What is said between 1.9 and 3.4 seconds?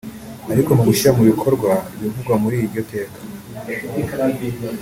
ibivugwa muri iryo teka